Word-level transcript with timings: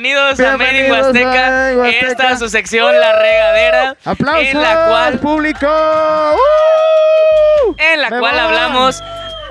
Bienvenidos, 0.00 0.38
a 0.38 0.56
Made 0.56 0.92
Huasteca. 0.92 1.88
Esta 1.88 2.32
es 2.32 2.38
su 2.38 2.48
sección, 2.48 3.00
La 3.00 3.18
Regadera. 3.18 3.96
¡Aplausos 4.04 4.46
En 4.46 4.62
la 4.62 4.84
al 4.84 4.90
cual, 4.90 5.18
público! 5.18 5.66
¡Uh! 5.66 7.74
en 7.76 8.02
la 8.02 8.10
¡Me 8.10 8.20
cual 8.20 8.38
hablamos 8.38 9.02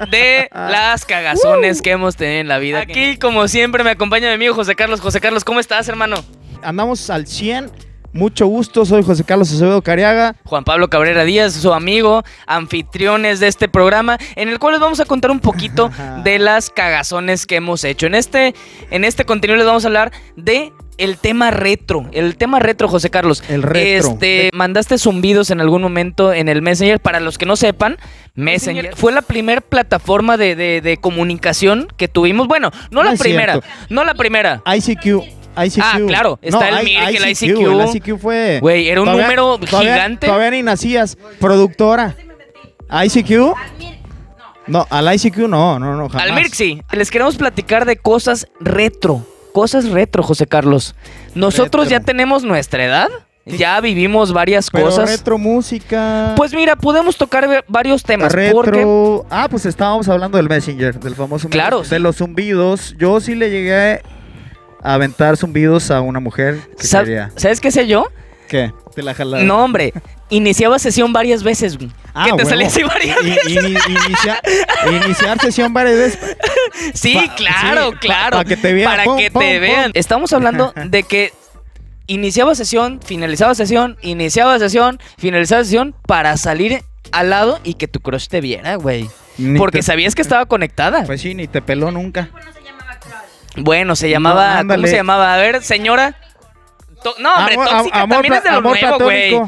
de 0.10 0.48
las 0.54 1.04
cagazones 1.04 1.82
que 1.82 1.92
hemos 1.92 2.16
tenido 2.16 2.40
en 2.40 2.48
la 2.48 2.60
vida. 2.60 2.80
Aquí, 2.80 3.18
como 3.18 3.50
siempre, 3.50 3.84
me 3.84 3.90
acompaña 3.90 4.30
mi 4.30 4.36
amigo 4.36 4.56
José 4.56 4.76
Carlos. 4.76 5.02
José 5.02 5.20
Carlos, 5.20 5.44
¿cómo 5.44 5.60
estás, 5.60 5.90
hermano? 5.90 6.24
Andamos 6.64 7.10
al 7.10 7.28
100. 7.28 7.70
Mucho 8.18 8.48
gusto, 8.48 8.84
soy 8.84 9.04
José 9.04 9.24
Carlos 9.24 9.52
Acevedo 9.54 9.82
Cariaga. 9.84 10.36
Juan 10.44 10.64
Pablo 10.64 10.90
Cabrera 10.90 11.24
Díaz, 11.24 11.54
su 11.54 11.72
amigo, 11.72 12.24
anfitriones 12.48 13.40
de 13.40 13.48
este 13.48 13.70
programa, 13.70 14.18
en 14.36 14.50
el 14.50 14.58
cual 14.58 14.74
les 14.74 14.82
vamos 14.82 15.00
a 15.00 15.06
contar 15.06 15.30
un 15.30 15.40
poquito 15.40 15.92
de 16.24 16.40
las 16.40 16.72
cagazones 16.72 17.46
que 17.46 17.58
hemos 17.58 17.84
hecho. 17.84 18.08
En 18.08 18.16
este, 18.16 18.56
en 18.90 19.04
este 19.04 19.24
contenido 19.24 19.56
les 19.58 19.68
vamos 19.68 19.86
a 19.86 19.88
hablar 19.90 20.12
de 20.36 20.74
el 20.98 21.20
tema 21.20 21.52
retro. 21.52 22.08
El 22.12 22.38
tema 22.38 22.58
retro, 22.58 22.88
José 22.88 23.12
Carlos. 23.12 23.44
El 23.50 23.62
retro. 23.62 24.14
Este, 24.14 24.50
mandaste 24.52 24.98
zumbidos 24.98 25.52
en 25.52 25.62
algún 25.62 25.84
momento 25.84 26.34
en 26.34 26.50
el 26.50 26.64
Messenger. 26.64 27.00
Para 27.00 27.20
los 27.20 27.38
que 27.38 27.46
no 27.46 27.56
sepan, 27.56 27.98
Messenger 28.34 28.96
fue 28.96 29.12
la 29.12 29.22
primera 29.22 29.62
plataforma 29.62 30.38
de, 30.38 30.56
de- 30.56 30.82
de 30.82 30.98
comunicación 30.98 31.88
que 31.98 32.08
tuvimos. 32.08 32.48
Bueno, 32.48 32.72
no, 32.90 33.04
No 33.04 33.12
la 33.12 33.16
primera. 33.16 33.54
cierto. 33.54 33.70
No 33.90 34.04
la 34.04 34.16
primera. 34.16 34.64
ICQ. 34.66 35.37
ICQ. 35.66 35.82
Ah, 35.84 36.00
claro, 36.08 36.40
está 36.42 36.70
el 36.70 36.88
I- 36.88 36.92
Mirk, 36.92 37.16
el 37.24 37.30
ICQ. 37.32 37.62
El 37.62 37.90
ICQ 37.96 38.18
fue. 38.20 38.60
Güey, 38.62 38.90
era 38.90 39.02
un 39.02 39.10
número 39.10 39.58
todavía- 39.60 39.94
gigante. 39.96 40.28
Todavía 40.28 40.52
ni 40.52 40.64
nacías. 40.64 41.18
Productora. 41.40 42.16
¿ICQ? 42.90 43.54
No, 44.68 44.86
al 44.90 45.14
ICQ 45.16 45.38
no, 45.48 45.80
no, 45.80 45.96
no, 45.96 46.10
jamás. 46.10 46.28
Al 46.28 46.34
Mirk 46.36 46.54
sí. 46.54 46.82
Les 46.92 47.10
queremos 47.10 47.36
platicar 47.38 47.86
de 47.86 47.98
cosas 47.98 48.48
retro. 48.60 49.26
Cosas 49.54 49.90
retro, 49.90 50.24
José 50.24 50.46
Carlos. 50.46 50.94
Nosotros 51.34 51.86
Retro. 51.86 52.00
ya 52.00 52.06
tenemos 52.06 52.44
nuestra 52.44 52.84
edad. 52.84 53.08
Ya 53.46 53.80
vivimos 53.80 54.34
varias 54.34 54.70
Pero 54.70 54.86
cosas. 54.88 55.10
retro 55.10 55.38
música. 55.38 56.34
Pues 56.36 56.54
mira, 56.54 56.76
podemos 56.76 57.16
tocar 57.16 57.64
varios 57.70 58.04
temas. 58.04 58.34
Porque 58.52 58.72
Retro. 58.72 59.26
Ah, 59.30 59.48
pues 59.50 59.66
estábamos 59.66 60.10
hablando 60.10 60.36
del 60.38 60.50
Messenger, 60.50 61.00
del 61.00 61.16
famoso 61.16 61.48
Claro. 61.48 61.82
De 61.84 62.00
los 62.00 62.18
zumbidos. 62.18 62.94
Yo 63.00 63.22
sí 63.22 63.36
le 63.36 63.50
llegué 63.50 64.02
aventar 64.94 65.38
zumbidos 65.38 65.92
a 65.92 66.02
una 66.02 66.20
mujer 66.20 66.60
que 66.80 66.84
¿sab- 66.88 67.04
quería. 67.06 67.32
¿sabes 67.36 67.60
qué 67.60 67.72
sé 67.72 67.88
yo? 67.88 68.08
¿Qué? 68.48 68.72
Te 68.96 69.04
la 69.04 69.14
jalaron. 69.14 69.46
No, 69.48 69.64
hombre. 69.64 69.94
Iniciaba 70.30 70.80
sesión 70.80 71.14
varias 71.14 71.44
veces. 71.44 71.78
güey. 71.78 71.90
Ah, 72.14 72.24
que 72.26 72.30
te 72.32 72.36
huevo. 72.38 72.50
salía 72.50 72.68
así 72.68 72.84
varias 72.84 73.18
I- 73.22 73.30
veces. 73.30 73.46
ini- 73.64 73.80
inicia- 74.06 74.42
iniciar 75.06 75.40
sesión 75.40 75.74
varias 75.74 75.96
veces. 75.98 76.38
Sí, 76.94 77.14
Pa- 77.16 77.36
claro, 77.36 77.92
sí, 77.92 77.98
claro. 78.00 78.38
pa' 78.38 78.46
que 78.46 78.58
te 78.58 78.74
vean. 78.74 78.90
Para 78.90 79.04
Pum, 79.04 79.18
que 79.18 79.32
pum, 79.32 79.42
te 79.42 79.54
pum. 79.54 79.62
vean. 79.62 79.92
Estamos 79.94 80.32
hablando 80.34 80.74
de 80.86 81.04
que 81.04 81.32
iniciaba 82.08 82.56
sesión, 82.56 83.00
finalizaba 83.06 83.54
sesión, 83.56 83.98
iniciaba 84.02 84.58
sesión, 84.60 85.00
finalizaba 85.18 85.64
sesión 85.64 85.94
para 86.08 86.36
salir 86.38 86.82
al 87.12 87.30
lado 87.30 87.60
y 87.64 87.74
que 87.76 87.88
tu 87.88 88.00
crush 88.00 88.28
te 88.28 88.42
viera, 88.42 88.76
güey. 88.76 89.10
Ni 89.38 89.58
Porque 89.60 89.80
te- 89.80 89.84
sabías 89.84 90.16
que 90.16 90.22
estaba 90.22 90.46
conectada. 90.46 91.04
Pues 91.04 91.22
sí, 91.22 91.36
ni 91.36 91.48
te 91.48 91.62
peló 91.62 91.92
nunca. 91.92 92.30
Bueno, 93.58 93.96
se 93.96 94.10
llamaba. 94.10 94.64
¿Cómo 94.68 94.88
se 94.88 94.96
llamaba? 94.96 95.34
A 95.34 95.38
ver, 95.38 95.64
señora. 95.64 96.16
To- 97.04 97.16
no, 97.20 97.34
hombre, 97.36 97.54
Amor- 97.56 97.70
tóxica 97.70 98.02
amor 98.02 98.16
también 98.16 98.34
es 98.34 98.44
de 98.44 98.52
lo 98.52 98.62
nuevo, 98.62 99.00
güey. 99.00 99.42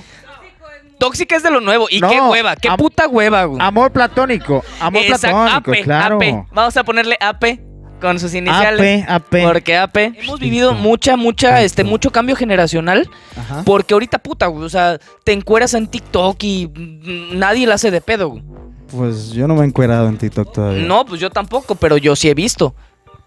Tóxica 1.00 1.36
es 1.38 1.44
de 1.44 1.50
lo 1.52 1.62
nuevo. 1.62 1.88
Y 1.90 2.02
No, 2.02 2.10
qué 2.10 2.20
hueva, 2.22 2.56
qué 2.56 2.70
puta 2.78 3.08
hueva, 3.08 3.46
güey. 3.46 3.62
Amor 3.62 3.92
platónico. 3.92 4.64
Amor 4.82 5.02
Exacto, 5.04 5.38
platónico, 5.38 5.72
AP, 5.72 5.84
claro. 5.84 6.16
AP. 6.18 6.46
Vamos 6.52 6.76
a 6.78 6.84
ponerle 6.84 7.18
AP 7.22 7.60
con 8.02 8.20
sus 8.20 8.34
iniciales. 8.34 9.04
AP, 9.08 9.10
AP. 9.40 9.44
Porque 9.44 9.78
AP. 9.78 9.98
Hemos 10.22 10.40
vivido 10.40 10.74
mucha, 10.74 11.16
mucha, 11.16 11.62
este, 11.62 11.84
mucho 11.86 12.12
cambio 12.12 12.36
generacional. 12.36 13.10
Ajá. 13.38 13.64
Porque 13.66 13.94
ahorita, 13.94 14.20
puta, 14.20 14.48
güey, 14.48 14.66
o 14.66 14.70
sea, 14.70 15.00
te 15.24 15.32
encueras 15.32 15.74
en 15.74 15.88
TikTok 15.88 16.38
y 16.44 16.68
mm, 16.68 17.38
nadie 17.40 17.66
la 17.66 17.76
hace 17.76 17.92
de 17.92 18.02
pedo. 18.02 18.30
güey. 18.30 18.44
Pues 18.92 19.32
yo 19.32 19.48
no 19.48 19.56
me 19.56 19.62
he 19.62 19.66
encuerado 19.68 20.08
en 20.10 20.18
TikTok 20.18 20.52
todavía. 20.52 20.86
No, 20.86 21.06
pues 21.06 21.22
yo 21.22 21.30
tampoco, 21.30 21.76
pero 21.76 21.96
yo 21.98 22.16
sí 22.18 22.28
he 22.30 22.34
visto. 22.34 22.76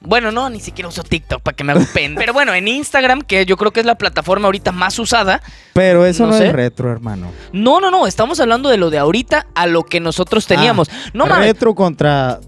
Bueno, 0.05 0.33
no, 0.33 0.51
ni 0.51 0.61
siquiera 0.61 0.89
uso 0.89 1.03
TikTok 1.03 1.43
para 1.43 1.57
que 1.57 1.65
me 1.65 1.73
haga 1.73 1.87
pen. 1.95 2.15
Pero 2.17 2.33
bueno, 2.33 2.53
en 2.55 2.67
Instagram, 2.69 3.23
que 3.23 3.47
yo 3.47 3.57
creo 3.57 3.73
que 3.73 3.81
es 3.81 3.87
la 3.87 3.95
plataforma 3.97 4.47
ahorita 4.47 4.73
más 4.73 4.99
usada. 4.99 5.41
Pero 5.75 6.05
eso 6.07 6.27
No 6.27 6.33
no, 6.33 6.39
sé. 6.39 6.47
es 6.49 6.53
retro, 6.53 6.91
hermano. 6.91 7.31
No, 7.53 7.81
no, 7.81 7.91
no, 7.91 8.07
estamos 8.07 8.41
hablando 8.41 8.69
de 8.69 8.77
lo 8.79 8.91
de 8.91 8.99
ahorita 8.99 9.47
a 9.55 9.67
lo 9.67 9.85
que 9.85 10.01
nosotros 10.01 10.47
teníamos. 10.47 10.89
Ah, 10.91 11.11
no 11.15 11.27
mames. 11.27 11.47
Retro 11.47 11.75
contra. 11.75 12.41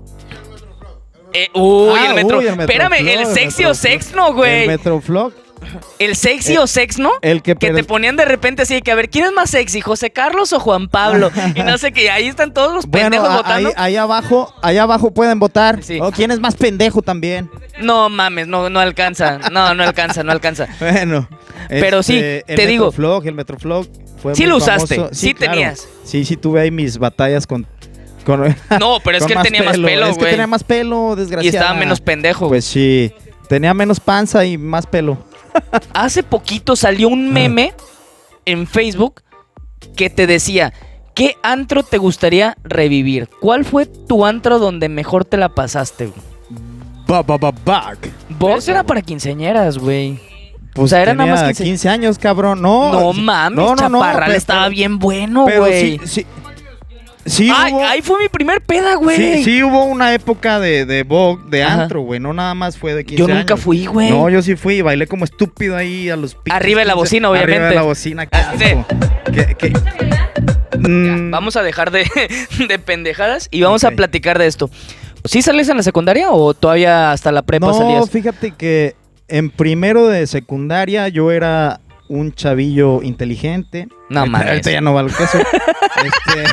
Eh, 1.32 1.48
uy, 1.54 1.94
Ah, 1.98 2.06
el 2.08 2.14
metro. 2.14 2.38
uy, 2.38 2.46
el 2.46 2.60
Espérame, 2.60 2.92
el 3.00 3.08
el 3.08 3.26
sexy 3.26 3.64
o 3.64 3.74
sexno, 3.74 4.28
El 4.28 4.34
güey. 4.34 4.66
Metroflog. 4.68 5.32
El 5.98 6.16
sexy 6.16 6.56
o 6.56 6.66
sexno. 6.66 7.10
El 7.22 7.42
que, 7.42 7.54
Que 7.56 7.72
te 7.72 7.84
ponían 7.84 8.16
de 8.16 8.24
repente 8.24 8.62
así 8.62 8.80
que 8.82 8.90
a 8.92 8.94
ver, 8.94 9.08
¿quién 9.10 9.24
es 9.26 9.32
más 9.32 9.50
sexy? 9.50 9.80
¿José 9.80 10.10
Carlos 10.10 10.52
o 10.52 10.60
Juan 10.60 10.88
Pablo? 10.88 11.30
Y 11.54 11.62
no 11.62 11.78
sé 11.78 11.92
qué, 11.92 12.10
ahí 12.10 12.26
están 12.28 12.52
todos 12.54 12.74
los 12.74 12.86
Bueno, 12.86 13.06
pendejos 13.10 13.28
a- 13.28 13.36
votando. 13.36 13.68
ahí, 13.70 13.74
ahí 13.76 13.96
abajo, 13.96 14.54
ahí 14.62 14.78
abajo 14.78 15.12
pueden 15.12 15.38
votar. 15.38 15.82
Sí. 15.82 15.98
O 16.00 16.10
quién 16.10 16.30
es 16.30 16.40
más 16.40 16.54
pendejo 16.56 17.02
también. 17.02 17.50
No 17.80 18.08
mames, 18.08 18.46
no, 18.46 18.70
no 18.70 18.80
alcanza. 18.80 19.38
No, 19.50 19.74
no 19.74 19.82
alcanza, 19.82 20.22
no 20.22 20.32
alcanza. 20.32 20.66
Bueno. 20.80 21.28
Pero 21.68 22.02
sí, 22.02 22.18
el 22.18 22.42
te 22.44 22.66
digo. 22.66 22.86
Metroflog, 22.86 23.26
el 23.26 23.34
Metroflog 23.34 23.86
fue 24.20 24.34
Sí 24.34 24.42
muy 24.42 24.50
lo 24.50 24.56
usaste, 24.58 24.96
famoso. 24.96 25.14
sí 25.14 25.32
tenías. 25.34 25.88
Sí, 26.04 26.24
sí 26.24 26.36
tuve 26.36 26.60
ahí 26.60 26.70
mis 26.70 26.98
batallas 26.98 27.46
con. 27.46 27.66
con 28.26 28.54
No, 28.80 28.98
pero 29.02 29.16
es 29.18 29.24
que 29.24 29.32
él 29.32 29.38
tenía 29.42 29.62
más 29.62 29.78
pelo, 29.78 30.06
Es 30.06 30.12
que 30.14 30.18
güey. 30.20 30.30
tenía 30.32 30.46
más 30.46 30.62
pelo, 30.64 31.14
Y 31.14 31.20
desgraciado. 31.20 31.56
estaba 31.58 31.78
menos 31.78 32.00
pendejo. 32.00 32.48
Pues 32.48 32.64
sí. 32.66 33.12
Tenía 33.48 33.72
menos 33.74 33.98
panza 34.00 34.44
y 34.44 34.58
más 34.58 34.86
pelo. 34.86 35.18
Hace 35.92 36.22
poquito 36.22 36.76
salió 36.76 37.08
un 37.08 37.32
meme 37.32 37.74
en 38.44 38.66
Facebook 38.66 39.22
que 39.96 40.10
te 40.10 40.26
decía, 40.26 40.72
¿qué 41.14 41.36
antro 41.42 41.82
te 41.82 41.98
gustaría 41.98 42.56
revivir? 42.64 43.28
¿Cuál 43.40 43.64
fue 43.64 43.86
tu 43.86 44.24
antro 44.24 44.58
donde 44.58 44.88
mejor 44.88 45.24
te 45.24 45.36
la 45.36 45.48
pasaste? 45.48 46.06
güey? 46.06 46.20
Ba, 47.06 47.22
ba, 47.22 47.36
ba, 47.36 47.52
back. 47.64 48.10
Vos 48.38 48.66
era 48.68 48.82
para 48.82 49.02
quinceañeras, 49.02 49.78
güey. 49.78 50.18
Pues 50.72 50.86
O 50.86 50.88
sea, 50.88 51.02
era 51.02 51.14
nada 51.14 51.30
más 51.30 51.42
15. 51.44 51.64
15 51.64 51.88
años, 51.88 52.18
cabrón. 52.18 52.60
No, 52.60 52.90
No 52.92 53.12
mames, 53.12 53.56
no, 53.56 53.74
no, 53.76 53.88
no, 53.88 54.00
Chaparral 54.00 54.26
pero- 54.26 54.38
estaba 54.38 54.68
bien 54.68 54.98
bueno, 54.98 55.44
güey. 55.44 55.98
sí, 56.00 56.06
sí. 56.06 56.26
Sí 57.26 57.50
Ay, 57.54 57.72
hubo, 57.72 57.84
ahí 57.84 58.02
fue 58.02 58.18
mi 58.22 58.28
primer 58.28 58.60
peda, 58.60 58.96
güey. 58.96 59.16
sí, 59.16 59.44
sí 59.44 59.62
hubo 59.62 59.84
una 59.84 60.12
época 60.12 60.60
de, 60.60 60.84
de 60.84 61.04
Vogue, 61.04 61.42
de 61.48 61.62
Ajá. 61.64 61.82
antro, 61.84 62.02
güey. 62.02 62.20
No 62.20 62.32
nada 62.34 62.54
más 62.54 62.76
fue 62.76 62.94
de 62.94 63.04
15 63.04 63.18
Yo 63.18 63.26
nunca 63.28 63.54
años. 63.54 63.60
fui, 63.64 63.86
güey. 63.86 64.10
No, 64.10 64.28
yo 64.28 64.42
sí 64.42 64.56
fui. 64.56 64.82
Bailé 64.82 65.06
como 65.06 65.24
estúpido 65.24 65.74
ahí 65.76 66.10
a 66.10 66.16
los 66.16 66.34
pinches 66.34 66.54
Arriba 66.54 66.80
de 66.80 66.84
la 66.86 66.92
15. 66.94 67.00
bocina, 67.00 67.28
Arriba 67.28 67.44
obviamente. 67.44 67.68
de 67.68 67.74
la 67.74 67.82
bocina. 67.82 68.26
qué 68.26 68.36
asco. 68.36 68.86
¿Qué- 69.32 69.56
qué? 69.58 69.72
Mm, 70.78 71.30
Vamos 71.30 71.56
a 71.56 71.62
dejar 71.62 71.90
de, 71.90 72.04
de 72.68 72.78
pendejadas 72.78 73.48
y 73.50 73.62
vamos 73.62 73.84
a 73.84 73.90
platicar 73.92 74.38
de 74.38 74.46
esto. 74.46 74.70
¿Sí 75.24 75.40
sales 75.40 75.68
en 75.70 75.78
la 75.78 75.82
secundaria 75.82 76.30
o 76.30 76.52
todavía 76.52 77.10
hasta 77.12 77.32
la 77.32 77.42
prepa 77.42 77.68
No, 77.68 77.74
salías? 77.74 78.10
fíjate 78.10 78.50
que 78.50 78.94
en 79.28 79.48
primero 79.50 80.06
de 80.08 80.26
secundaria 80.26 81.08
yo 81.08 81.32
era 81.32 81.80
un 82.08 82.32
chavillo 82.34 83.02
inteligente. 83.02 83.88
No 84.10 84.26
mames. 84.26 84.48
Ahorita 84.48 84.70
ya 84.70 84.80
no 84.80 84.94
vale 84.94 85.10
queso. 85.12 85.38
Este, 86.04 86.44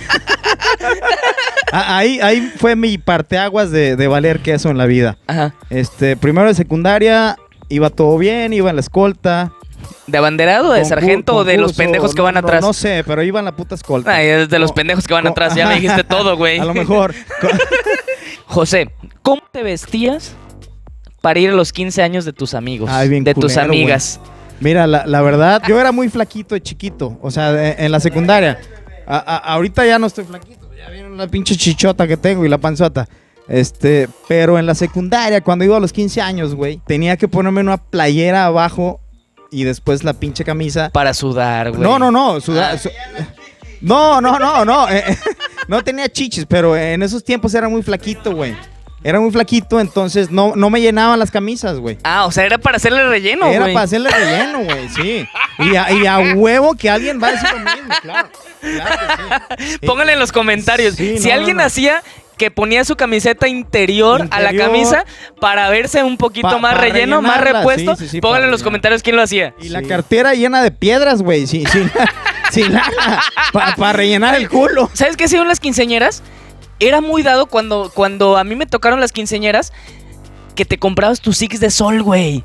ahí, 1.71 2.19
ahí 2.21 2.53
fue 2.57 2.75
mi 2.75 2.97
parteaguas 2.97 3.71
de, 3.71 3.95
de 3.95 4.07
valer 4.07 4.39
queso 4.39 4.69
en 4.69 4.77
la 4.77 4.85
vida. 4.85 5.17
Ajá. 5.27 5.53
Este, 5.69 6.15
primero 6.15 6.47
de 6.47 6.53
secundaria 6.53 7.37
iba 7.69 7.89
todo 7.89 8.17
bien, 8.17 8.53
iba 8.53 8.69
en 8.69 8.75
la 8.75 8.81
escolta. 8.81 9.51
¿De 10.07 10.17
abanderado, 10.17 10.71
de 10.73 10.81
concur- 10.81 10.87
sargento 10.89 11.35
o 11.37 11.43
de 11.43 11.57
los 11.57 11.73
pendejos 11.73 12.13
que 12.13 12.21
van 12.21 12.35
no, 12.35 12.41
atrás? 12.41 12.61
No, 12.61 12.71
sé, 12.73 13.03
pero 13.05 13.23
iba 13.23 13.39
en 13.39 13.45
la 13.45 13.55
puta 13.55 13.75
escolta. 13.75 14.13
Ay, 14.15 14.27
es 14.27 14.49
de 14.49 14.59
los 14.59 14.71
pendejos 14.71 15.07
que 15.07 15.13
van 15.13 15.25
atrás, 15.27 15.55
ya 15.55 15.67
me 15.67 15.75
dijiste 15.75 16.03
todo, 16.07 16.37
güey. 16.37 16.59
A 16.59 16.65
lo 16.65 16.73
mejor. 16.73 17.13
José, 18.45 18.91
¿cómo 19.21 19.41
te 19.51 19.63
vestías 19.63 20.35
para 21.21 21.39
ir 21.39 21.49
a 21.49 21.53
los 21.53 21.71
15 21.73 22.03
años 22.03 22.25
de 22.25 22.33
tus 22.33 22.53
amigos? 22.53 22.89
Ay, 22.91 23.09
bien 23.09 23.23
de 23.23 23.33
tus 23.33 23.53
culero, 23.53 23.63
amigas. 23.63 24.19
Mira, 24.61 24.87
la, 24.87 25.05
la 25.05 25.21
verdad, 25.21 25.61
yo 25.67 25.79
era 25.79 25.91
muy 25.91 26.07
flaquito 26.09 26.55
de 26.55 26.61
chiquito. 26.61 27.17
O 27.21 27.29
sea, 27.31 27.51
de- 27.51 27.75
en 27.77 27.91
la 27.91 27.99
secundaria. 27.99 28.59
A- 29.05 29.17
a- 29.17 29.37
ahorita 29.53 29.85
ya 29.85 29.99
no 29.99 30.07
estoy 30.07 30.23
flaquito. 30.23 30.69
Ya 30.77 30.89
viene 30.89 31.09
la 31.15 31.27
pinche 31.27 31.55
chichota 31.57 32.07
que 32.07 32.15
tengo 32.17 32.45
y 32.45 32.49
la 32.49 32.57
panzota. 32.57 33.07
Este, 33.47 34.07
pero 34.27 34.57
en 34.57 34.65
la 34.65 34.75
secundaria, 34.75 35.41
cuando 35.41 35.65
iba 35.65 35.75
a 35.75 35.79
los 35.79 35.91
15 35.91 36.21
años, 36.21 36.55
güey, 36.55 36.79
tenía 36.87 37.17
que 37.17 37.27
ponerme 37.27 37.59
una 37.61 37.77
playera 37.77 38.45
abajo 38.45 39.01
y 39.51 39.63
después 39.65 40.03
la 40.05 40.13
pinche 40.13 40.45
camisa. 40.45 40.89
Para 40.91 41.13
sudar, 41.13 41.71
güey. 41.71 41.81
No, 41.81 41.99
no, 41.99 42.11
no. 42.11 42.39
suda- 42.39 42.71
Ah. 42.73 42.77
su- 42.77 42.89
no, 43.81 44.21
no, 44.21 44.37
no, 44.39 44.63
no. 44.63 44.87
eh, 44.89 45.03
eh, 45.07 45.17
no 45.67 45.83
tenía 45.83 46.07
chichis, 46.07 46.45
pero 46.45 46.77
en 46.77 47.01
esos 47.03 47.23
tiempos 47.23 47.53
era 47.55 47.67
muy 47.67 47.81
flaquito, 47.81 48.33
güey. 48.35 48.55
Era 49.03 49.19
muy 49.19 49.31
flaquito, 49.31 49.79
entonces 49.79 50.29
no, 50.29 50.55
no 50.55 50.69
me 50.69 50.79
llenaban 50.79 51.17
las 51.17 51.31
camisas, 51.31 51.77
güey. 51.79 51.97
Ah, 52.03 52.25
o 52.25 52.31
sea, 52.31 52.45
era 52.45 52.59
para 52.59 52.77
hacerle 52.77 53.03
relleno, 53.07 53.47
Era 53.47 53.61
güey. 53.61 53.73
para 53.73 53.85
hacerle 53.85 54.09
relleno, 54.11 54.59
güey, 54.59 54.89
sí. 54.89 55.27
Y 55.59 55.75
a, 55.75 55.91
y 55.91 56.05
a 56.05 56.19
huevo 56.35 56.75
que 56.75 56.89
alguien 56.89 57.19
va 57.21 57.29
a 57.29 57.31
decir 57.31 57.49
lo 57.51 57.59
mismo, 57.59 57.93
claro. 58.01 58.29
Claro 58.61 58.99
que 59.57 59.65
sí. 59.67 59.77
Pónganle 59.87 60.13
en 60.13 60.19
los 60.19 60.31
comentarios. 60.31 60.95
Sí, 60.95 61.17
si 61.17 61.29
no, 61.29 61.33
alguien 61.33 61.57
no, 61.57 61.63
no. 61.63 61.67
hacía 61.67 62.03
que 62.37 62.51
ponía 62.51 62.83
su 62.85 62.95
camiseta 62.95 63.47
interior, 63.47 64.27
a 64.31 64.39
la 64.39 64.53
camisa 64.55 65.05
para 65.39 65.69
verse 65.69 66.03
un 66.03 66.17
poquito 66.17 66.49
Pa- 66.49 66.57
más 66.57 66.77
relleno, 66.77 67.21
más 67.21 67.39
repuesto. 67.41 67.95
sí, 67.95 68.05
sí, 68.05 68.09
sí, 68.09 68.21
Pónganle 68.21 68.45
en 68.45 68.51
los 68.51 68.63
comentarios 68.63 69.01
quién 69.03 69.15
lo 69.15 69.21
hacía. 69.23 69.53
Y 69.61 69.69
la 69.69 69.79
Sí. 69.81 69.85
cartera 69.87 70.33
llena 70.33 70.61
de 70.63 70.71
piedras, 70.71 71.21
güey. 71.21 71.45
Sin, 71.47 71.67
sin, 71.67 71.91
sin 72.51 72.73
lana. 72.73 72.91
Para 73.51 73.93
rellenar 73.93 74.35
el 74.35 74.49
culo. 74.49 74.89
¿Sabes 74.93 75.17
qué 75.17 75.25
hicieron 75.25 75.47
las 75.47 75.59
quinceñeras? 75.59 76.23
Era 76.81 76.99
muy 76.99 77.23
dado 77.23 77.45
cuando, 77.45 77.91
cuando 77.93 78.35
a 78.37 78.43
mí 78.43 78.55
me 78.55 78.65
tocaron 78.65 78.99
las 78.99 79.11
quinceñeras 79.13 79.71
que 80.55 80.65
te 80.65 80.77
comprabas 80.77 81.21
tu 81.21 81.31
Six 81.31 81.59
de 81.61 81.71
sol, 81.71 82.03
güey. 82.03 82.43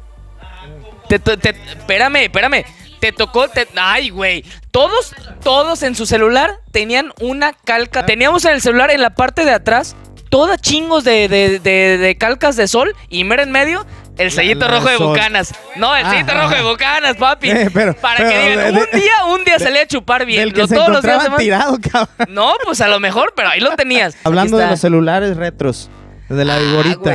Espérame, 1.09 2.17
espérame. 2.25 2.65
Te 3.01 3.13
tocó, 3.13 3.47
ay, 3.77 4.11
güey. 4.11 4.45
Todos, 4.71 5.15
todos 5.43 5.83
en 5.83 5.95
su 5.95 6.07
celular 6.07 6.61
tenían 6.71 7.13
una 7.21 7.53
calca. 7.53 8.07
Teníamos 8.07 8.45
en 8.45 8.53
el 8.53 8.61
celular 8.61 8.91
en 8.91 9.01
la 9.03 9.15
parte 9.15 9.45
de 9.45 9.53
atrás 9.53 9.97
todas 10.31 10.61
chingos 10.61 11.05
de, 11.05 11.29
de- 11.29 11.59
de- 11.61 12.17
calcas 12.19 12.57
de 12.57 12.69
sol 12.69 12.95
y 13.09 13.25
mero 13.25 13.43
en 13.43 13.53
medio 13.53 13.87
el 14.19 14.31
sellito 14.31 14.67
rojo 14.69 14.89
de. 14.89 14.97
Bucanas. 14.97 15.55
No, 15.77 15.95
el 15.97 16.07
sellito 16.07 16.33
rojo 16.35 16.55
de. 16.55 16.63
Bucanas, 16.63 17.17
papi. 17.17 17.51
Eh, 17.57 17.71
pero- 17.73 17.95
para 17.95 18.17
pero 18.19 18.31
que 18.31 18.39
digan, 18.51 18.75
de- 18.75 18.81
un 18.81 18.87
día, 19.01 19.13
un 19.31 19.45
día 19.45 19.55
de- 19.59 19.65
salí 19.65 19.79
a 19.79 19.87
chupar 19.87 20.25
bien. 20.27 20.41
Del 20.41 20.53
que 20.53 20.61
Lo- 20.63 20.67
se 20.67 20.75
todos 20.75 20.89
los 20.89 21.03
días 21.03 21.29
tirado, 21.39 21.79
cabrón. 21.81 22.29
no, 22.35 22.55
pues 22.65 22.81
a 22.81 22.89
lo 22.89 22.99
mejor, 23.01 23.33
pero 23.37 23.49
ahí 23.49 23.61
lo 23.61 23.71
tenías. 23.77 24.17
Hablando 24.25 24.57
de 24.57 24.67
los 24.69 24.81
celulares 24.81 25.37
retros. 25.37 25.91
De 26.29 26.45
la 26.45 26.57
Ah, 26.57 26.59
vigorita. 26.59 27.15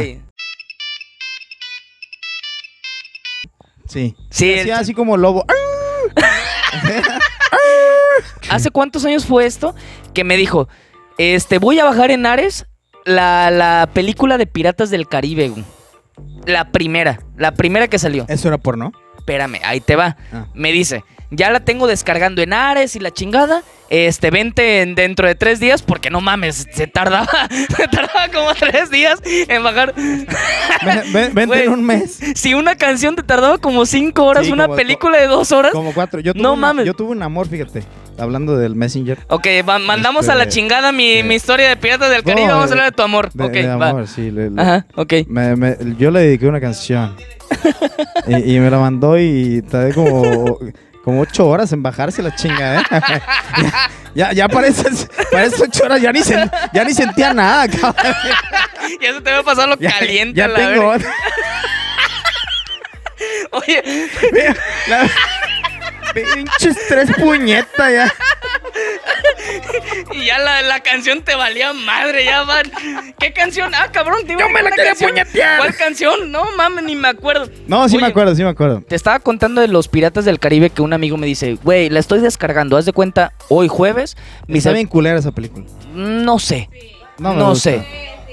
sí. 3.88 4.16
Sí, 4.30 4.56
Hacía 4.60 4.80
así 4.80 4.94
como 4.94 5.18
lobo. 5.18 5.46
¿Hace 8.50 8.70
cuántos 8.72 9.04
años 9.06 9.26
fue 9.26 9.46
esto? 9.46 9.76
Que 10.14 10.24
me 10.24 10.38
dijo, 10.38 10.68
este, 11.18 11.58
voy 11.58 11.80
a 11.80 11.86
bajar 11.86 12.12
en 12.12 12.26
Ares 12.26 12.66
la, 13.06 13.52
la 13.52 13.90
película 13.94 14.38
de 14.38 14.48
Piratas 14.48 14.90
del 14.90 15.08
Caribe, 15.08 15.50
güey. 15.50 15.64
La 16.46 16.72
primera, 16.72 17.20
la 17.38 17.52
primera 17.54 17.88
que 17.88 18.00
salió. 18.00 18.26
Eso 18.28 18.48
era 18.48 18.58
porno. 18.58 18.92
Espérame, 19.18 19.60
ahí 19.64 19.80
te 19.82 19.96
va. 19.96 20.18
Ah. 20.34 20.46
Me 20.56 20.72
dice, 20.72 21.04
ya 21.30 21.52
la 21.52 21.60
tengo 21.60 21.86
descargando 21.86 22.42
en 22.42 22.54
Ares 22.54 22.96
y 22.96 23.00
la 23.00 23.12
chingada. 23.12 23.62
Este, 23.92 24.32
vente 24.32 24.82
en- 24.82 24.96
dentro 24.96 25.28
de 25.28 25.36
tres 25.36 25.60
días, 25.60 25.82
porque 25.84 26.10
no 26.10 26.22
mames, 26.22 26.66
se 26.72 26.88
tardaba, 26.88 27.28
se 27.78 27.88
tardaba 27.90 28.30
como 28.34 28.54
tres 28.56 28.90
días 28.90 29.22
en 29.26 29.62
bajar. 29.64 29.94
Ven- 29.96 31.14
ven- 31.14 31.34
Vente 31.36 31.64
en 31.66 31.70
un 31.72 31.84
mes. 31.86 32.20
Si 32.36 32.54
una 32.54 32.76
canción 32.76 33.16
te 33.16 33.24
tardaba 33.24 33.58
como 33.60 33.86
cinco 33.86 34.24
horas, 34.26 34.46
Sí, 34.48 34.52
una 34.52 34.66
como- 34.66 34.78
película 34.78 35.18
de 35.20 35.28
dos 35.28 35.52
horas. 35.52 35.72
Como 35.74 35.94
cuatro. 35.94 36.20
Yo 36.22 36.34
tuve 36.34 36.42
No 36.42 36.54
una- 36.54 36.62
mames. 36.68 36.86
Yo 36.86 36.94
tuve 36.94 37.12
un 37.12 37.22
amor, 37.22 37.48
fíjate. 37.48 37.84
Hablando 38.18 38.58
del 38.58 38.76
Messenger. 38.76 39.18
Ok, 39.30 39.48
mandamos 39.66 40.30
a 40.30 40.36
la 40.36 40.44
Este, 40.44 40.56
chingada 40.56 40.92
mi, 40.92 41.12
eh, 41.14 41.24
mi 41.24 41.36
historia 41.36 41.70
de 41.70 41.76
Piratas 41.76 42.10
del 42.12 42.24
Caribe. 42.24 42.48
no, 42.48 42.54
vamos 42.56 42.70
a 42.70 42.74
hablar 42.74 42.86
de 42.92 42.96
tu 42.96 43.02
amor. 43.02 43.32
De, 43.34 43.44
ok, 43.44 43.52
de 43.52 43.68
va. 43.76 43.90
amor, 43.90 44.08
sí. 44.08 44.30
le- 44.32 44.50
le- 44.52 44.62
Ajá, 44.62 44.86
ok. 44.96 45.14
Me- 45.28 45.56
me- 45.56 45.78
yo 45.98 46.12
le 46.12 46.20
dediqué 46.22 46.48
una 46.48 46.62
canción. 46.62 47.16
y, 48.28 48.56
y 48.56 48.60
me 48.60 48.70
la 48.70 48.78
mandó 48.78 49.18
y 49.18 49.62
tardé 49.64 49.94
como, 49.94 50.60
como 51.04 51.22
ocho 51.22 51.48
horas 51.48 51.72
en 51.74 51.82
bajarse 51.82 52.22
la 52.22 52.36
chinga, 52.36 52.80
¿eh? 52.80 52.84
ya, 54.16 54.32
ya 54.34 54.48
parece, 54.48 54.84
parece 55.32 55.64
ocho 55.64 55.84
horas, 55.86 56.02
ya 56.02 56.12
ni, 56.12 56.20
sen- 56.20 56.52
ya 56.74 56.84
ni 56.84 56.94
sentía 56.94 57.34
nada, 57.34 57.68
cabrón. 57.68 57.96
ya 59.02 59.14
se 59.14 59.22
te 59.22 59.32
va 59.32 59.40
a 59.40 59.44
pasar 59.44 59.68
lo 59.68 59.78
Ya, 59.80 59.90
caliente 59.98 60.38
ya 60.38 60.46
a 60.46 60.48
la 60.50 60.56
tengo. 60.56 60.94
Oye, 63.52 63.84
Mira, 64.32 64.56
la- 64.88 65.10
Pinches 66.14 66.78
tres 66.88 67.10
puñetas 67.18 67.92
ya. 67.92 68.14
y 70.14 70.26
ya 70.26 70.40
la, 70.40 70.62
la 70.62 70.80
canción 70.82 71.22
te 71.22 71.36
valía 71.36 71.74
madre, 71.74 72.26
ya 72.26 72.44
van. 72.44 72.64
¿Qué 73.20 73.34
canción? 73.34 73.72
Ah, 73.76 73.90
cabrón, 73.92 74.26
te 74.26 74.34
iba 74.34 74.42
Yo 74.42 74.50
me 74.50 74.62
la 74.62 74.70
quería 74.72 74.86
canción. 74.92 75.12
puñetear. 75.12 75.58
¿Cuál 75.60 75.76
canción? 75.76 76.32
No 76.32 76.46
mames, 76.56 76.84
ni 76.84 76.96
me 76.96 77.08
acuerdo. 77.08 77.50
No, 77.68 77.88
sí 77.90 77.98
me 77.98 78.08
acuerdo, 78.08 78.36
sí 78.36 78.44
me 78.44 78.50
acuerdo. 78.50 78.82
Te 78.88 78.96
estaba 78.96 79.20
contando 79.20 79.62
de 79.62 79.68
los 79.68 79.88
Piratas 79.88 80.26
del 80.26 80.40
Caribe 80.40 80.70
que 80.70 80.82
un 80.82 80.94
amigo 80.94 81.18
me 81.18 81.28
dice, 81.28 81.58
güey, 81.64 81.90
la 81.90 82.00
estoy 82.00 82.20
descargando. 82.20 82.78
Haz 82.78 82.86
de 82.86 82.94
cuenta, 82.94 83.34
hoy 83.50 83.68
jueves. 83.68 84.18
Me 84.48 84.58
Está 84.58 84.72
bien 84.72 84.88
culera 84.88 85.18
esa 85.20 85.32
película. 85.32 85.66
no 85.94 86.40
sé. 86.40 86.70
No, 87.18 87.34
me 87.34 87.40
No 87.40 87.50
gusta. 87.50 87.70
sé. 87.72 87.86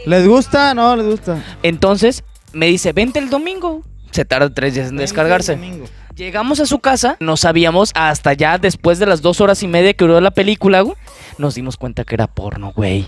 ¿Les 0.07 0.27
gusta? 0.27 0.75
No, 0.75 0.97
les 0.97 1.07
gusta. 1.07 1.43
Entonces 1.63 2.25
me 2.53 2.67
dice, 2.67 2.93
vente 2.93 3.19
el 3.19 3.29
domingo. 3.31 3.83
Se 4.11 4.25
tarda 4.25 4.49
tres 4.53 4.75
días 4.75 4.89
en 4.89 4.97
descargarse. 4.97 5.53
Domingo. 5.57 5.87
Llegamos 6.19 6.59
a 6.59 6.67
su 6.67 6.81
casa, 6.81 7.17
no 7.21 7.37
sabíamos 7.37 7.93
hasta 7.95 8.33
ya 8.33 8.59
después 8.59 8.99
de 8.99 9.07
las 9.07 9.23
dos 9.23 9.41
horas 9.41 9.63
y 9.63 9.69
media 9.69 9.95
que 9.95 10.05
duró 10.05 10.21
la 10.21 10.33
película, 10.33 10.81
güey, 10.81 10.97
nos 11.39 11.55
dimos 11.55 11.77
cuenta 11.77 12.03
que 12.03 12.17
era 12.17 12.27
porno, 12.27 12.73
güey. 12.75 13.07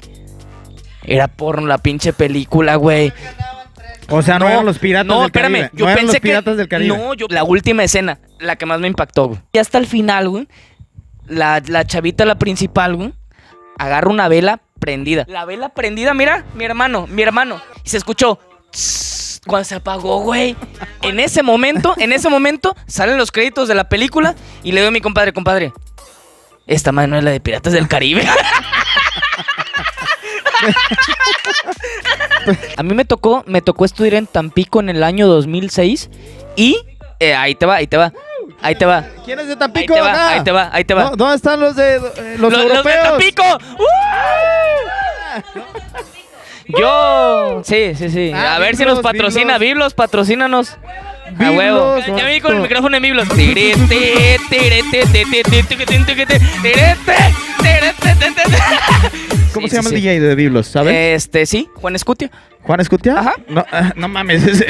Era 1.03 1.27
porno 1.27 1.67
la 1.67 1.79
pinche 1.79 2.13
película, 2.13 2.77
güey. 2.77 3.13
O 4.11 4.23
sea, 4.23 4.39
no, 4.39 4.49
eran 4.49 4.65
los 4.65 4.79
piratas 4.79 5.09
no, 5.09 5.23
del 5.23 5.27
espérame, 5.27 5.53
Caribe. 5.53 5.71
Yo 5.73 5.87
no 5.87 5.91
eran 5.91 6.05
pensé 6.05 6.19
los 6.19 6.23
piratas 6.23 6.53
que, 6.53 6.59
del 6.59 6.69
Caribe. 6.69 6.97
No, 6.97 7.15
yo, 7.15 7.27
la 7.29 7.43
última 7.43 7.83
escena, 7.83 8.21
la 8.39 8.55
que 8.55 8.65
más 8.65 8.79
me 8.79 8.87
impactó, 8.87 9.27
güey. 9.27 9.41
Y 9.55 9.59
hasta 9.59 9.79
el 9.79 9.89
final, 9.89 10.29
güey, 10.29 10.47
la, 11.27 11.61
la 11.67 11.85
chavita, 11.85 12.25
la 12.25 12.39
principal, 12.39 12.95
güey, 12.95 13.13
agarra 13.77 14.09
una 14.09 14.29
vela 14.29 14.61
prendida. 14.79 15.25
La 15.27 15.45
vela 15.45 15.71
prendida, 15.71 16.15
mira, 16.15 16.45
mi 16.55 16.65
hermano, 16.65 17.09
mi 17.09 17.23
hermano. 17.23 17.61
Y 17.83 17.89
se 17.89 17.97
escuchó. 17.97 18.39
tss, 18.71 19.20
Cuando 19.47 19.65
se 19.65 19.75
apagó, 19.75 20.21
güey. 20.21 20.55
En 21.03 21.19
ese 21.19 21.43
momento, 21.43 21.95
en 21.99 22.13
ese 22.13 22.29
momento, 22.29 22.77
salen 22.87 23.17
los 23.17 23.33
créditos 23.33 23.69
de 23.69 23.75
la 23.75 23.89
película 23.89 24.35
y 24.63 24.73
le 24.73 24.81
digo 24.81 24.89
a 24.89 24.93
mi 24.93 25.01
compadre, 25.01 25.33
compadre, 25.33 25.73
esta 26.67 26.93
madre 26.93 27.09
no 27.09 27.19
es 27.19 27.25
la 27.25 27.31
de 27.31 27.41
Piratas 27.41 27.73
del 27.73 27.89
Caribe. 27.89 28.27
A 32.77 32.83
mí 32.83 32.95
me 32.95 33.05
tocó, 33.05 33.45
me 33.47 33.63
tocó 33.63 33.85
estudiar 33.85 34.15
en 34.15 34.27
Tampico 34.27 34.81
en 34.81 34.89
el 34.89 35.03
año 35.03 35.27
2006 35.29 36.11
y 36.57 36.79
eh, 37.19 37.35
ahí 37.35 37.55
te 37.55 37.67
va, 37.67 37.77
ahí 37.77 37.87
te 37.87 37.97
va, 37.97 38.13
ahí 38.61 38.75
te 38.75 38.85
va. 38.87 39.05
¿Quién 39.25 39.39
es 39.41 39.47
de 39.47 39.53
Ahí 39.53 39.59
Tampico? 39.59 39.95
te 39.95 40.01
va, 40.01 40.13
acá? 40.13 40.29
ahí 40.31 40.45
te 40.45 40.51
va, 40.53 40.71
ahí 40.73 40.85
te 40.85 40.95
va. 40.95 41.11
¿Dónde 41.17 41.37
están 41.37 41.61
los 41.61 41.77
de 41.77 41.97
eh, 41.97 42.01
los, 42.39 42.53
¡Los, 42.53 42.53
los 42.53 42.63
de 42.63 42.69
europeos? 42.69 43.09
Tampico! 43.09 43.43
¡Uh! 43.79 43.85
Yo, 46.79 47.63
sí, 47.65 47.95
sí, 47.95 48.11
sí. 48.11 48.33
Ah, 48.35 48.57
a 48.57 48.59
ver 48.59 48.77
si 48.77 48.85
nos 48.85 49.01
patrocina. 49.01 49.59
Biblos. 49.59 49.71
Biblos, 49.71 49.95
patrocínanos. 49.95 50.77
A 51.39 51.51
huevo. 51.51 51.99
Ya 51.99 52.17
ya 52.17 52.27
vi 52.27 52.41
con 52.41 52.57
el 52.57 52.63
micrófono 52.63 52.97
en 52.97 53.03
Biblos. 53.03 53.29
¿Cómo 59.53 59.67
Sí, 59.67 59.71
se 59.71 59.77
llama 59.77 59.89
sí, 59.91 59.95
el. 59.97 60.01
DJ 60.03 60.21
de 60.21 60.35
Biblos? 60.35 60.67
¿Sabes? 60.69 60.95
Este, 61.25 61.47
sí, 61.47 61.69
Juan 61.75 61.95
Escutia. 61.97 62.31
¿Juan 62.63 62.81
Escutia? 62.81 63.19
Ajá. 63.19 63.35
No, 63.49 63.65
ah, 63.73 63.93
no 63.97 64.09
mames. 64.09 64.45
es 64.47 64.65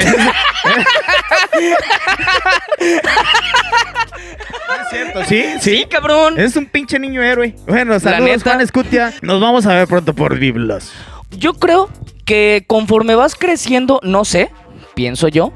cierto, 4.89 5.23
sí, 5.25 5.43
sí. 5.59 5.77
Sí, 5.77 5.85
cabrón. 5.89 6.39
Es 6.39 6.55
un 6.55 6.65
pinche 6.65 6.99
niño 6.99 7.21
héroe. 7.21 7.55
Bueno, 7.67 7.99
saludos. 7.99 8.43
Juan 8.43 8.61
Escutia. 8.61 9.13
Nos 9.21 9.41
vamos 9.41 9.65
a 9.65 9.73
ver 9.75 9.87
pronto 9.87 10.13
por 10.13 10.37
Biblos. 10.37 10.91
Yo 11.31 11.53
creo 11.53 11.89
que 12.25 12.63
conforme 12.67 13.15
vas 13.15 13.35
creciendo, 13.35 13.99
no 14.03 14.25
sé, 14.25 14.51
pienso 14.93 15.27
yo, 15.27 15.51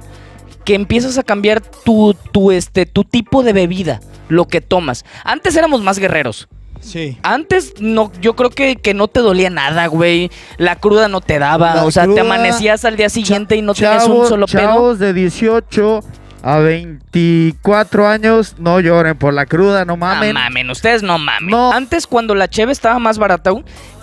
que 0.63 0.75
empiezas 0.75 1.17
a 1.17 1.23
cambiar 1.23 1.61
tu, 1.61 2.15
tu, 2.31 2.51
este, 2.51 2.85
tu 2.85 3.03
tipo 3.03 3.43
de 3.43 3.53
bebida, 3.53 3.99
lo 4.29 4.45
que 4.45 4.61
tomas. 4.61 5.05
Antes 5.23 5.55
éramos 5.55 5.81
más 5.81 5.99
guerreros. 5.99 6.47
Sí. 6.81 7.17
Antes 7.23 7.73
no, 7.79 8.11
yo 8.21 8.35
creo 8.35 8.49
que, 8.49 8.75
que 8.75 8.93
no 8.93 9.07
te 9.07 9.19
dolía 9.19 9.49
nada, 9.49 9.87
güey. 9.87 10.29
La 10.57 10.75
cruda 10.75 11.07
no 11.07 11.21
te 11.21 11.39
daba. 11.39 11.75
La 11.75 11.85
o 11.85 11.91
sea, 11.91 12.07
te 12.07 12.19
amanecías 12.19 12.85
al 12.85 12.95
día 12.95 13.09
siguiente 13.09 13.55
y 13.55 13.61
no 13.61 13.73
tenías 13.73 14.07
un 14.07 14.27
solo 14.27 14.45
pedo. 14.45 14.61
chavos 14.61 14.99
de 14.99 15.13
18 15.13 16.01
a 16.47 16.59
24 16.59 18.07
años, 18.07 18.55
no 18.59 18.79
lloren 18.79 19.17
por 19.17 19.33
la 19.33 19.47
cruda, 19.47 19.79
no 19.83 19.93
No 19.93 19.97
mamen. 19.97 20.33
mamen, 20.35 20.69
ustedes 20.69 21.01
no 21.01 21.17
mamen. 21.17 21.49
No. 21.49 21.71
Antes, 21.73 22.05
cuando 22.05 22.35
la 22.35 22.47
cheve 22.47 22.71
estaba 22.71 22.99
más 22.99 23.17
barata, 23.17 23.51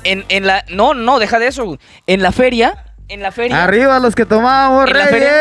en, 0.03 0.25
en 0.29 0.47
la. 0.47 0.65
No, 0.69 0.93
no, 0.95 1.21
deja 1.21 1.39
de 1.39 1.47
eso. 1.47 1.79
En 2.09 2.21
la 2.21 2.33
feria. 2.33 2.85
En 3.09 3.23
la 3.23 3.31
feria. 3.31 3.63
Arriba 3.63 3.99
los 4.01 4.15
que 4.17 4.27
tomamos, 4.27 4.89
En 4.89 4.97
la 4.97 5.05
reyes. 5.07 5.11
feria- 5.21 5.33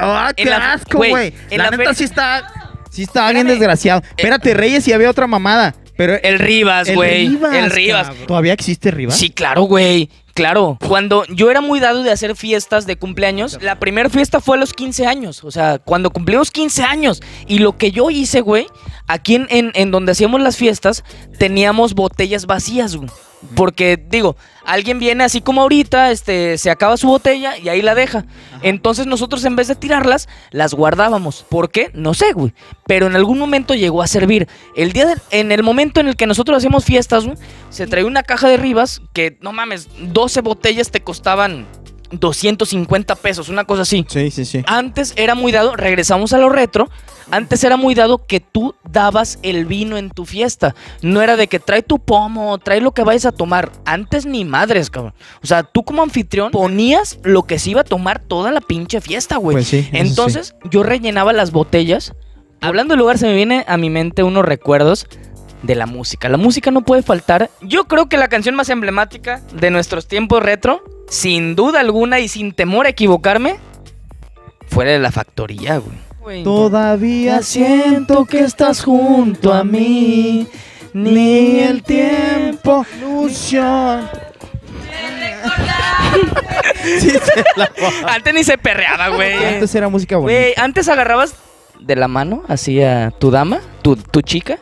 ¡Ah, 0.00 0.32
qué 0.36 0.42
En 0.42 0.50
la- 0.50 0.72
asco, 0.72 0.98
güey, 0.98 1.32
La, 1.50 1.56
la 1.56 1.64
neta 1.64 1.76
feria- 1.76 1.94
sí 1.94 2.04
está, 2.04 2.52
sí 2.90 3.02
está 3.04 3.22
bien 3.30 3.38
Espérame. 3.38 3.58
desgraciado. 3.58 4.02
Espérate, 4.16 4.52
Reyes, 4.54 4.86
y 4.88 4.92
había 4.92 5.08
otra 5.10 5.26
mamada. 5.26 5.74
Pero 5.96 6.14
El 6.22 6.38
Rivas, 6.38 6.92
güey. 6.94 7.26
El 7.52 7.70
Rivas. 7.70 8.08
cabrón. 8.08 8.26
¿Todavía 8.26 8.52
existe 8.52 8.90
Rivas? 8.90 9.16
Sí, 9.16 9.30
claro, 9.30 9.62
güey. 9.62 10.10
Claro. 10.40 10.78
Cuando 10.88 11.24
yo 11.26 11.50
era 11.50 11.60
muy 11.60 11.80
dado 11.80 12.02
de 12.02 12.10
hacer 12.10 12.34
fiestas 12.34 12.86
de 12.86 12.96
cumpleaños, 12.96 13.58
la 13.60 13.78
primera 13.78 14.08
fiesta 14.08 14.40
fue 14.40 14.56
a 14.56 14.60
los 14.60 14.72
15 14.72 15.06
años. 15.06 15.44
O 15.44 15.50
sea, 15.50 15.78
cuando 15.78 16.08
cumplimos 16.10 16.50
15 16.50 16.82
años. 16.82 17.20
Y 17.46 17.58
lo 17.58 17.76
que 17.76 17.90
yo 17.90 18.08
hice, 18.08 18.40
güey, 18.40 18.66
aquí 19.06 19.34
en, 19.34 19.46
en- 19.50 19.90
donde 19.90 20.12
hacíamos 20.12 20.40
las 20.40 20.56
fiestas, 20.56 21.04
teníamos 21.38 21.92
botellas 21.94 22.46
vacías, 22.46 22.96
güey. 22.96 23.10
Porque, 23.54 23.96
digo, 23.96 24.36
alguien 24.64 24.98
viene 24.98 25.24
así 25.24 25.40
como 25.40 25.62
ahorita, 25.62 26.10
este, 26.10 26.58
se 26.58 26.70
acaba 26.70 26.96
su 26.98 27.06
botella 27.08 27.56
y 27.56 27.68
ahí 27.70 27.80
la 27.80 27.94
deja. 27.94 28.26
Entonces 28.62 29.06
nosotros 29.06 29.44
en 29.46 29.56
vez 29.56 29.66
de 29.68 29.74
tirarlas, 29.76 30.28
las 30.50 30.74
guardábamos. 30.74 31.44
¿Por 31.48 31.70
qué? 31.70 31.90
No 31.94 32.12
sé, 32.12 32.32
güey. 32.32 32.52
Pero 32.86 33.06
en 33.06 33.16
algún 33.16 33.38
momento 33.38 33.74
llegó 33.74 34.02
a 34.02 34.06
servir. 34.06 34.46
El 34.76 34.92
día 34.92 35.06
de- 35.06 35.16
en 35.30 35.52
el 35.52 35.62
momento 35.62 36.00
en 36.00 36.08
el 36.08 36.16
que 36.16 36.26
nosotros 36.26 36.58
hacíamos 36.58 36.84
fiestas, 36.84 37.24
güey, 37.24 37.38
se 37.70 37.86
traía 37.86 38.06
una 38.06 38.22
caja 38.22 38.48
de 38.48 38.58
ribas 38.58 39.00
que, 39.14 39.38
no 39.40 39.52
mames, 39.52 39.88
12 40.00 40.42
botellas 40.42 40.90
te 40.90 41.00
costaban 41.00 41.66
250 42.12 43.14
pesos, 43.14 43.48
una 43.48 43.64
cosa 43.64 43.82
así. 43.82 44.04
Sí, 44.08 44.30
sí, 44.30 44.44
sí. 44.44 44.62
Antes 44.66 45.12
era 45.16 45.34
muy 45.34 45.52
dado, 45.52 45.76
regresamos 45.76 46.32
a 46.32 46.38
lo 46.38 46.48
retro, 46.48 46.90
antes 47.30 47.62
era 47.64 47.76
muy 47.76 47.94
dado 47.94 48.26
que 48.26 48.40
tú 48.40 48.74
dabas 48.90 49.38
el 49.42 49.64
vino 49.64 49.96
en 49.96 50.10
tu 50.10 50.24
fiesta. 50.24 50.74
No 51.02 51.22
era 51.22 51.36
de 51.36 51.46
que 51.46 51.58
trae 51.58 51.82
tu 51.82 51.98
pomo, 51.98 52.58
trae 52.58 52.80
lo 52.80 52.92
que 52.92 53.02
vayas 53.02 53.26
a 53.26 53.32
tomar. 53.32 53.72
Antes 53.84 54.26
ni 54.26 54.44
madres, 54.44 54.90
cabrón. 54.90 55.14
O 55.42 55.46
sea, 55.46 55.62
tú 55.62 55.84
como 55.84 56.02
anfitrión 56.02 56.50
ponías 56.50 57.18
lo 57.22 57.44
que 57.44 57.58
se 57.58 57.70
iba 57.70 57.82
a 57.82 57.84
tomar 57.84 58.20
toda 58.20 58.50
la 58.50 58.60
pinche 58.60 59.00
fiesta, 59.00 59.36
güey. 59.36 59.56
Pues 59.56 59.68
sí. 59.68 59.88
Entonces 59.92 60.54
yo 60.70 60.82
rellenaba 60.82 61.32
las 61.32 61.52
botellas. 61.52 62.14
Hablando 62.60 62.92
del 62.92 63.00
lugar, 63.00 63.18
se 63.18 63.26
me 63.26 63.34
viene 63.34 63.64
a 63.66 63.76
mi 63.76 63.88
mente 63.88 64.22
unos 64.22 64.44
recuerdos 64.44 65.06
de 65.62 65.74
la 65.74 65.86
música. 65.86 66.28
La 66.28 66.36
música 66.36 66.70
no 66.70 66.82
puede 66.82 67.02
faltar. 67.02 67.50
Yo 67.60 67.84
creo 67.84 68.08
que 68.08 68.16
la 68.16 68.28
canción 68.28 68.54
más 68.54 68.68
emblemática 68.68 69.42
de 69.52 69.70
nuestros 69.70 70.06
tiempos 70.06 70.42
retro, 70.42 70.82
sin 71.08 71.54
duda 71.56 71.80
alguna 71.80 72.20
y 72.20 72.28
sin 72.28 72.52
temor 72.52 72.86
a 72.86 72.90
equivocarme, 72.90 73.56
fue 74.68 74.84
la 74.84 74.92
de 74.92 74.98
la 74.98 75.10
factoría, 75.10 75.78
güey. 75.78 75.96
Todavía 76.44 77.42
siento 77.42 78.24
que 78.24 78.40
estás 78.40 78.82
junto 78.84 79.52
a 79.52 79.64
mí, 79.64 80.46
ni 80.92 81.60
el 81.60 81.82
tiempo, 81.82 82.84
ilusión. 82.98 84.08
Sí, 86.84 87.10
se 87.10 87.44
la- 87.56 87.70
Antes 88.08 88.34
ni 88.34 88.44
se 88.44 88.58
perreaba, 88.58 89.08
güey. 89.08 89.44
Antes 89.44 89.74
era 89.74 89.88
música 89.88 90.16
bonita. 90.16 90.38
Güey, 90.40 90.54
antes 90.56 90.88
agarrabas 90.88 91.34
de 91.78 91.96
la 91.96 92.08
mano 92.08 92.42
así 92.48 92.82
a 92.82 93.10
tu 93.18 93.30
dama, 93.30 93.60
tu, 93.82 93.96
tu 93.96 94.20
chica. 94.22 94.58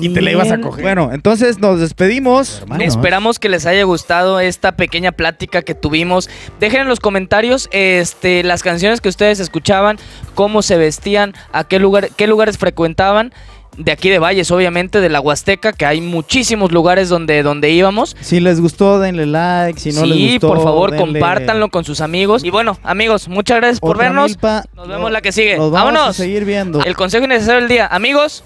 Y 0.00 0.08
te 0.10 0.20
la 0.20 0.32
ibas 0.32 0.50
a 0.50 0.60
coger. 0.60 0.82
Bueno, 0.82 1.10
entonces 1.12 1.58
nos 1.58 1.80
despedimos. 1.80 2.60
Hermanos. 2.62 2.86
Esperamos 2.86 3.38
que 3.38 3.48
les 3.48 3.66
haya 3.66 3.84
gustado 3.84 4.40
esta 4.40 4.76
pequeña 4.76 5.12
plática 5.12 5.62
que 5.62 5.74
tuvimos. 5.74 6.28
Dejen 6.60 6.82
en 6.82 6.88
los 6.88 7.00
comentarios 7.00 7.68
este, 7.72 8.42
las 8.42 8.62
canciones 8.62 9.00
que 9.00 9.08
ustedes 9.08 9.40
escuchaban, 9.40 9.98
cómo 10.34 10.62
se 10.62 10.76
vestían, 10.76 11.34
a 11.52 11.64
qué, 11.64 11.78
lugar, 11.78 12.10
qué 12.16 12.26
lugares 12.26 12.58
frecuentaban. 12.58 13.32
De 13.76 13.90
aquí 13.90 14.08
de 14.08 14.20
Valles, 14.20 14.52
obviamente, 14.52 15.00
de 15.00 15.08
la 15.08 15.20
Huasteca, 15.20 15.72
que 15.72 15.84
hay 15.84 16.00
muchísimos 16.00 16.70
lugares 16.70 17.08
donde, 17.08 17.42
donde 17.42 17.70
íbamos. 17.70 18.16
Si 18.20 18.38
les 18.38 18.60
gustó, 18.60 19.00
denle 19.00 19.26
like. 19.26 19.80
Si 19.80 19.90
no 19.90 20.02
sí, 20.02 20.06
les 20.06 20.32
gustó, 20.34 20.46
por 20.46 20.62
favor, 20.62 20.90
denle 20.92 21.18
compártanlo 21.18 21.70
con 21.70 21.84
sus 21.84 22.00
amigos. 22.00 22.44
Y 22.44 22.50
bueno, 22.50 22.78
amigos, 22.84 23.26
muchas 23.26 23.56
gracias 23.56 23.80
por 23.80 23.96
otra 23.96 24.10
vernos. 24.10 24.30
milpa. 24.30 24.64
Nos 24.76 24.86
vemos 24.86 25.10
la 25.10 25.20
que 25.22 25.32
sigue. 25.32 25.56
Nos 25.56 25.72
vamos 25.72 25.92
Vámonos. 25.92 26.10
a 26.10 26.22
seguir 26.22 26.44
viendo. 26.44 26.84
El 26.84 26.94
consejo 26.94 27.24
innecesario 27.24 27.62
del 27.62 27.68
día. 27.68 27.88
Amigos, 27.88 28.44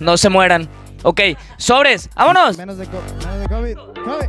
no 0.00 0.16
se 0.16 0.28
mueran. 0.28 0.68
Ok, 1.02 1.20
sobres, 1.56 2.10
vámonos. 2.14 2.58
Menos 2.58 2.76
de, 2.76 2.86
co- 2.86 3.02
menos 3.20 3.40
de 3.40 3.48
COVID. 3.48 3.76
COVID. 4.04 4.28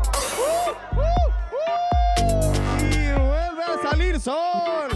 Y 2.82 3.12
vuelve 3.14 3.64
a 3.64 3.90
salir 3.90 4.20
sol. 4.20 4.90